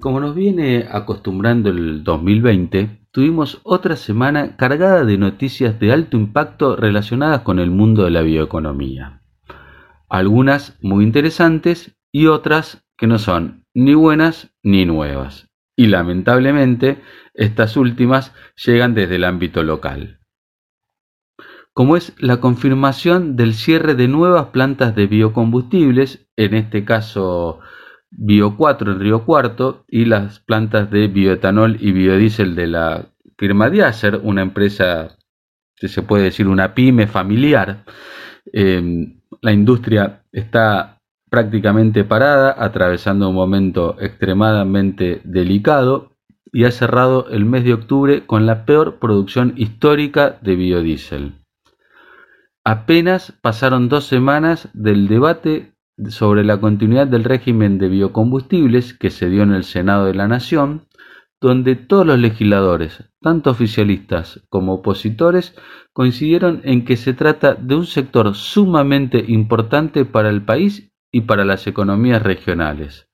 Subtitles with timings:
[0.00, 6.74] Como nos viene acostumbrando el 2020, tuvimos otra semana cargada de noticias de alto impacto
[6.74, 9.20] relacionadas con el mundo de la bioeconomía.
[10.08, 15.50] Algunas muy interesantes y otras que no son ni buenas ni nuevas.
[15.76, 17.02] Y lamentablemente
[17.34, 20.20] estas últimas llegan desde el ámbito local.
[21.74, 27.60] Como es la confirmación del cierre de nuevas plantas de biocombustibles, en este caso
[28.10, 33.06] Bio 4 en Río Cuarto y las plantas de bioetanol y biodiesel de la
[33.38, 33.70] firma
[34.22, 35.16] una empresa
[35.76, 37.84] que se puede decir una pyme familiar.
[38.52, 41.00] Em, la industria está
[41.30, 46.10] prácticamente parada, atravesando un momento extremadamente delicado
[46.52, 51.34] y ha cerrado el mes de octubre con la peor producción histórica de biodiesel.
[52.64, 55.72] Apenas pasaron dos semanas del debate
[56.08, 60.28] sobre la continuidad del régimen de biocombustibles que se dio en el Senado de la
[60.28, 60.86] Nación,
[61.40, 65.54] donde todos los legisladores, tanto oficialistas como opositores,
[65.92, 71.44] coincidieron en que se trata de un sector sumamente importante para el país y para
[71.44, 73.08] las economías regionales.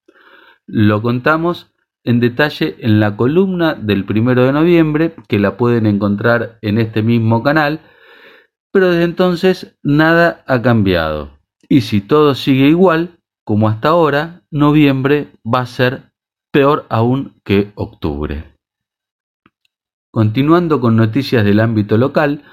[0.66, 1.72] Lo contamos
[2.04, 7.02] en detalle en la columna del primero de noviembre, que la pueden encontrar en este
[7.02, 7.80] mismo canal,
[8.72, 11.35] pero desde entonces nada ha cambiado.
[11.68, 16.10] Y si todo sigue igual, como hasta ahora, noviembre va a ser
[16.52, 18.54] peor aún que octubre.
[20.10, 22.44] Continuando con noticias del ámbito local,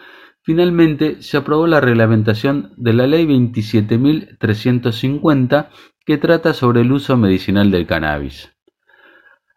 [0.42, 5.70] finalmente se aprobó la reglamentación de la Ley 27.350
[6.06, 8.52] que trata sobre el uso medicinal del cannabis.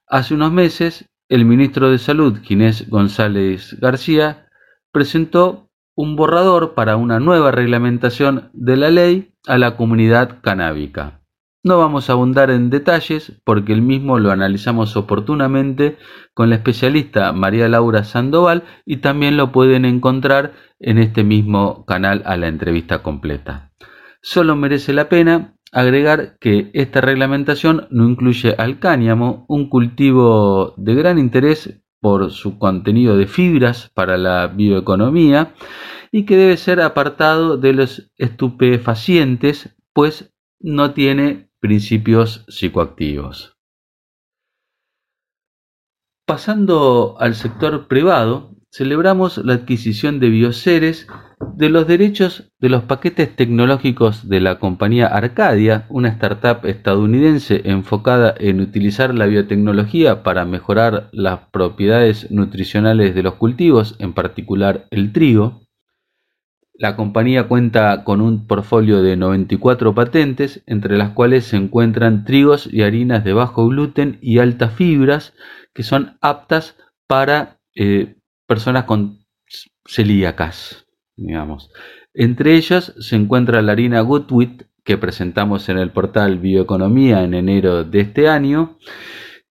[0.06, 4.46] Hace unos meses, el ministro de Salud, Ginés González García,
[4.92, 5.65] presentó
[5.96, 11.22] un borrador para una nueva reglamentación de la ley a la comunidad canábica.
[11.64, 15.96] No vamos a abundar en detalles porque el mismo lo analizamos oportunamente
[16.34, 22.22] con la especialista María Laura Sandoval y también lo pueden encontrar en este mismo canal
[22.26, 23.72] a la entrevista completa.
[24.20, 30.94] Solo merece la pena agregar que esta reglamentación no incluye al cáñamo, un cultivo de
[30.94, 35.54] gran interés por su contenido de fibras para la bioeconomía
[36.12, 43.56] y que debe ser apartado de los estupefacientes, pues no tiene principios psicoactivos.
[46.26, 51.06] Pasando al sector privado, celebramos la adquisición de Bioceres
[51.38, 58.34] de los derechos de los paquetes tecnológicos de la compañía Arcadia, una startup estadounidense enfocada
[58.38, 65.12] en utilizar la biotecnología para mejorar las propiedades nutricionales de los cultivos, en particular el
[65.12, 65.62] trigo.
[66.72, 72.68] La compañía cuenta con un portfolio de 94 patentes, entre las cuales se encuentran trigos
[72.70, 75.34] y harinas de bajo gluten y altas fibras
[75.74, 76.76] que son aptas
[77.06, 78.16] para eh,
[78.46, 79.18] personas con
[79.86, 80.85] celíacas,
[81.16, 81.70] digamos.
[82.14, 87.82] Entre ellas se encuentra la harina Goodwheat que presentamos en el portal Bioeconomía en enero
[87.84, 88.78] de este año,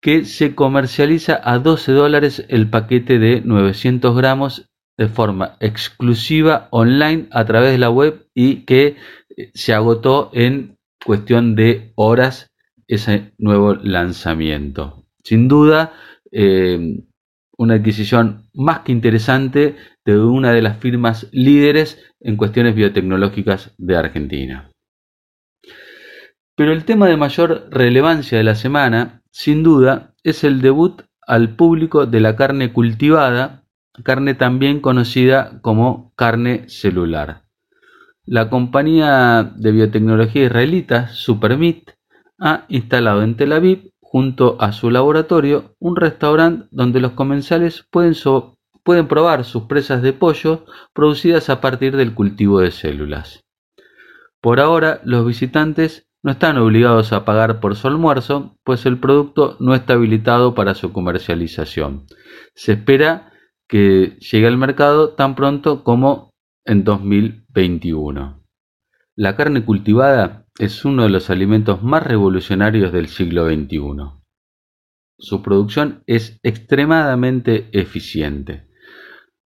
[0.00, 7.26] que se comercializa a 12 dólares el paquete de 900 gramos de forma exclusiva online
[7.32, 8.96] a través de la web y que
[9.36, 12.52] eh, se agotó en cuestión de horas
[12.86, 15.04] ese nuevo lanzamiento.
[15.24, 15.92] Sin duda,
[16.30, 17.02] eh,
[17.56, 23.96] una adquisición más que interesante de una de las firmas líderes en cuestiones biotecnológicas de
[23.96, 24.70] Argentina.
[26.54, 31.56] Pero el tema de mayor relevancia de la semana, sin duda, es el debut al
[31.56, 33.64] público de la carne cultivada,
[34.04, 37.42] carne también conocida como carne celular.
[38.24, 41.90] La compañía de biotecnología israelita Supermeat
[42.38, 48.14] ha instalado en Tel Aviv junto a su laboratorio un restaurante donde los comensales pueden,
[48.84, 53.44] pueden probar sus presas de pollo producidas a partir del cultivo de células.
[54.40, 59.56] Por ahora, los visitantes no están obligados a pagar por su almuerzo, pues el producto
[59.58, 62.06] no está habilitado para su comercialización.
[62.54, 63.32] Se espera
[63.68, 66.30] que llegue al mercado tan pronto como
[66.64, 68.40] en 2021.
[69.16, 73.78] La carne cultivada es uno de los alimentos más revolucionarios del siglo XXI.
[75.18, 78.68] Su producción es extremadamente eficiente.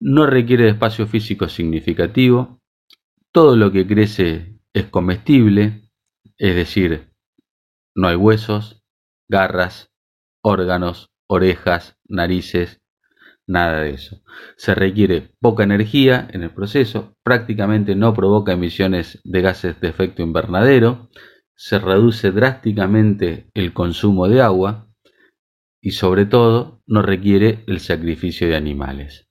[0.01, 2.61] No requiere de espacio físico significativo.
[3.33, 5.91] Todo lo que crece es comestible,
[6.39, 7.13] es decir,
[7.95, 8.83] no hay huesos,
[9.29, 9.91] garras,
[10.43, 12.83] órganos, orejas, narices,
[13.47, 14.23] nada de eso.
[14.57, 20.23] Se requiere poca energía en el proceso, prácticamente no provoca emisiones de gases de efecto
[20.23, 21.09] invernadero,
[21.55, 24.89] se reduce drásticamente el consumo de agua
[25.81, 29.29] y sobre todo no requiere el sacrificio de animales.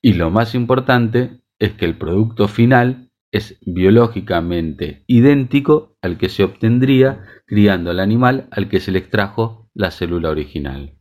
[0.00, 6.42] Y lo más importante es que el producto final es biológicamente idéntico al que se
[6.42, 10.99] obtendría criando al animal al que se le extrajo la célula original.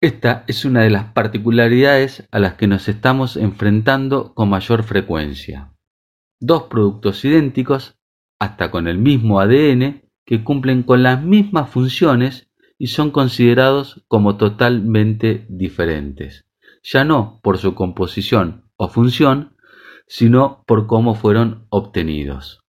[0.00, 5.72] Esta es una de las particularidades a las que nos estamos enfrentando con mayor frecuencia.
[6.40, 7.96] Dos productos idénticos,
[8.38, 14.36] hasta con el mismo ADN, que cumplen con las mismas funciones y son considerados como
[14.36, 16.46] totalmente diferentes,
[16.82, 19.56] ya no por su composición o función,
[20.06, 22.62] sino por cómo fueron obtenidos.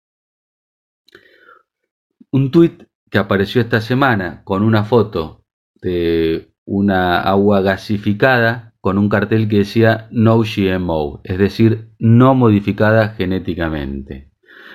[2.30, 5.44] Un tuit que apareció esta semana con una foto
[5.80, 13.10] de una agua gasificada con un cartel que decía No GMO, es decir, no modificada
[13.10, 14.32] genéticamente.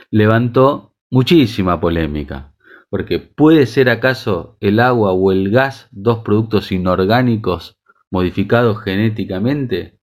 [0.09, 2.53] Levantó muchísima polémica,
[2.89, 7.79] porque ¿puede ser acaso el agua o el gas dos productos inorgánicos
[8.09, 9.99] modificados genéticamente?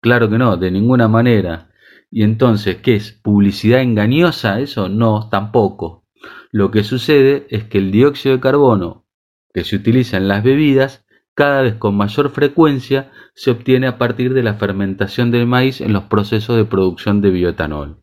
[0.00, 1.70] Claro que no, de ninguna manera.
[2.10, 3.12] Y entonces, ¿qué es?
[3.12, 4.60] ¿Publicidad engañosa?
[4.60, 6.06] Eso no, tampoco.
[6.50, 9.06] Lo que sucede es que el dióxido de carbono
[9.52, 11.04] que se utiliza en las bebidas
[11.34, 15.94] cada vez con mayor frecuencia se obtiene a partir de la fermentación del maíz en
[15.94, 18.02] los procesos de producción de bioetanol.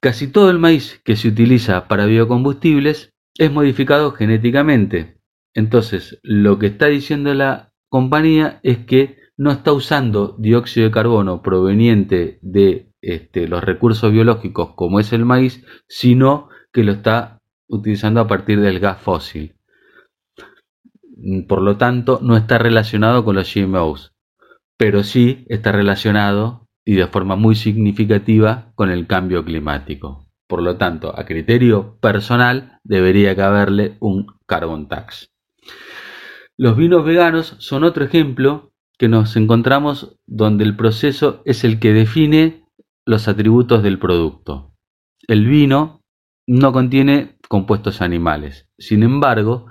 [0.00, 5.20] Casi todo el maíz que se utiliza para biocombustibles es modificado genéticamente.
[5.54, 11.40] Entonces, lo que está diciendo la compañía es que no está usando dióxido de carbono
[11.40, 18.20] proveniente de este, los recursos biológicos como es el maíz, sino que lo está utilizando
[18.20, 19.55] a partir del gas fósil.
[21.48, 24.14] Por lo tanto, no está relacionado con los GMOs,
[24.76, 30.28] pero sí está relacionado y de forma muy significativa con el cambio climático.
[30.46, 35.32] Por lo tanto, a criterio personal debería caberle un carbon tax.
[36.56, 41.92] Los vinos veganos son otro ejemplo que nos encontramos donde el proceso es el que
[41.92, 42.64] define
[43.04, 44.72] los atributos del producto.
[45.28, 46.00] El vino
[46.46, 48.68] no contiene compuestos animales.
[48.78, 49.66] Sin embargo,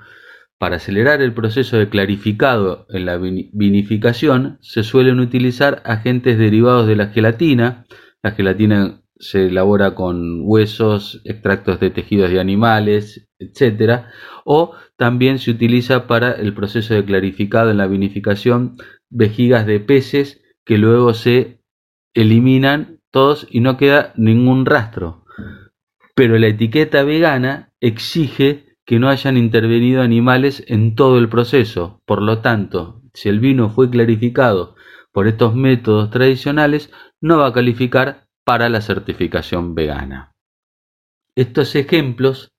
[0.58, 6.96] para acelerar el proceso de clarificado en la vinificación se suelen utilizar agentes derivados de
[6.96, 7.86] la gelatina.
[8.24, 14.06] La gelatina se elabora con huesos, extractos de tejidos de animales, etc.
[14.46, 18.78] O también se utiliza para el proceso de clarificado en la vinificación
[19.10, 21.62] vejigas de peces que luego se
[22.14, 25.26] eliminan todos y no queda ningún rastro.
[26.16, 32.02] Pero la etiqueta vegana exige que no hayan intervenido animales en todo el proceso.
[32.06, 34.76] Por lo tanto, si el vino fue clarificado
[35.12, 36.92] por estos métodos tradicionales,
[37.22, 40.34] no va a calificar para la certificación vegana.
[41.36, 42.54] Estos ejemplos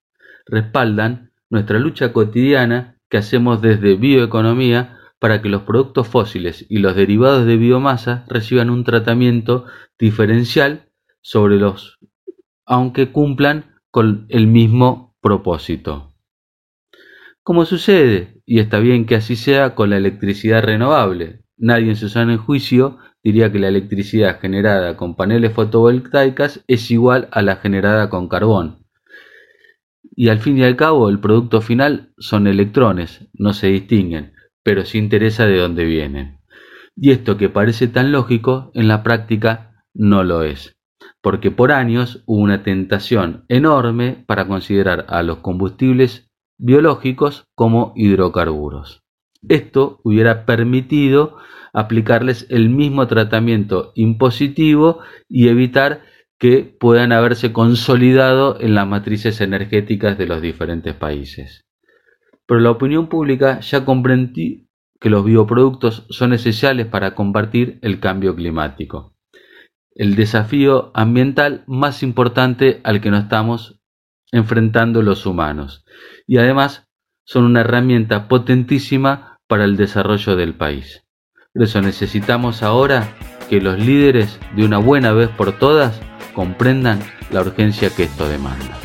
[0.45, 6.95] respaldan nuestra lucha cotidiana que hacemos desde bioeconomía para que los productos fósiles y los
[6.95, 9.65] derivados de biomasa reciban un tratamiento
[9.97, 10.89] diferencial
[11.21, 11.97] sobre los
[12.65, 16.06] aunque cumplan con el mismo propósito.
[17.47, 21.43] Como sucede, y está bien que así sea con la electricidad renovable.
[21.55, 27.29] Nadie en su sano juicio diría que la electricidad generada con paneles fotovoltaicas es igual
[27.31, 28.85] a la generada con carbón.
[30.13, 34.83] Y al fin y al cabo el producto final son electrones, no se distinguen, pero
[34.83, 36.39] sí interesa de dónde vienen.
[36.97, 40.75] Y esto que parece tan lógico, en la práctica no lo es,
[41.21, 46.26] porque por años hubo una tentación enorme para considerar a los combustibles
[46.57, 49.03] biológicos como hidrocarburos.
[49.47, 51.37] Esto hubiera permitido
[51.73, 54.99] aplicarles el mismo tratamiento impositivo
[55.29, 56.01] y evitar
[56.39, 61.65] que puedan haberse consolidado en las matrices energéticas de los diferentes países.
[62.45, 64.67] Pero la opinión pública ya comprendió
[64.99, 69.15] que los bioproductos son esenciales para combatir el cambio climático,
[69.93, 73.76] el desafío ambiental más importante al que nos estamos
[74.31, 75.85] enfrentando los humanos
[76.25, 76.87] y además
[77.23, 81.03] son una herramienta potentísima para el desarrollo del país.
[81.53, 83.07] Por eso necesitamos ahora
[83.49, 85.99] que los líderes de una buena vez por todas
[86.33, 86.99] comprendan
[87.31, 88.77] la urgencia que esto demanda.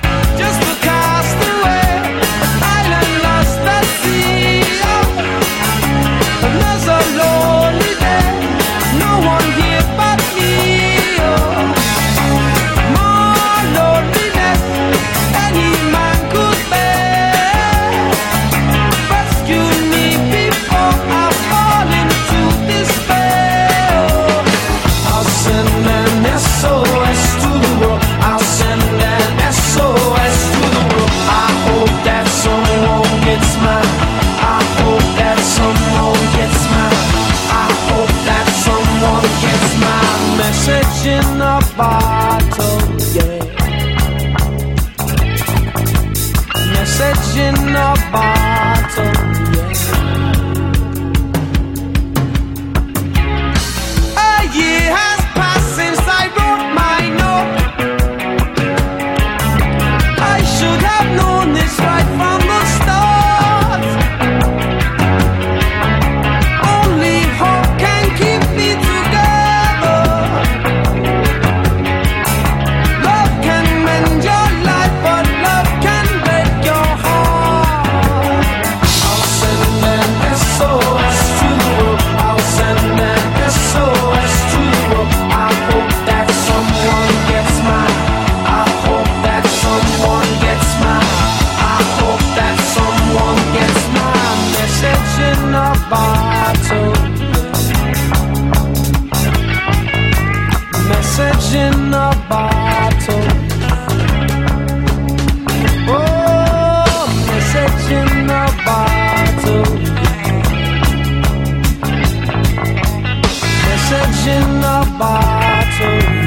[113.93, 116.22] Touching the bottom.